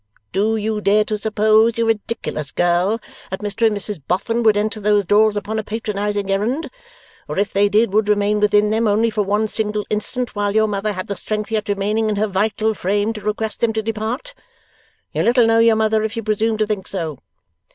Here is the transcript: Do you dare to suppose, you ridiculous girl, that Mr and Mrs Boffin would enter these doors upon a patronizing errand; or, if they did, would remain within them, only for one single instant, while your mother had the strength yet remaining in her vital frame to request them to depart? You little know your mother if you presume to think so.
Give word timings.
Do 0.31 0.55
you 0.55 0.81
dare 0.81 1.03
to 1.03 1.15
suppose, 1.15 1.77
you 1.77 1.85
ridiculous 1.85 2.49
girl, 2.49 2.99
that 3.29 3.41
Mr 3.41 3.67
and 3.67 3.77
Mrs 3.77 4.01
Boffin 4.07 4.41
would 4.41 4.57
enter 4.57 4.79
these 4.79 5.05
doors 5.05 5.37
upon 5.37 5.59
a 5.59 5.63
patronizing 5.63 6.31
errand; 6.31 6.71
or, 7.27 7.37
if 7.37 7.53
they 7.53 7.69
did, 7.69 7.93
would 7.93 8.09
remain 8.09 8.39
within 8.39 8.71
them, 8.71 8.87
only 8.87 9.11
for 9.11 9.21
one 9.21 9.47
single 9.47 9.85
instant, 9.91 10.35
while 10.35 10.55
your 10.55 10.65
mother 10.67 10.93
had 10.93 11.05
the 11.05 11.15
strength 11.15 11.51
yet 11.51 11.69
remaining 11.69 12.09
in 12.09 12.15
her 12.15 12.25
vital 12.25 12.73
frame 12.73 13.13
to 13.13 13.21
request 13.21 13.59
them 13.59 13.73
to 13.73 13.83
depart? 13.83 14.33
You 15.13 15.21
little 15.21 15.45
know 15.45 15.59
your 15.59 15.75
mother 15.75 16.01
if 16.01 16.17
you 16.17 16.23
presume 16.23 16.57
to 16.57 16.65
think 16.65 16.87
so. 16.87 17.19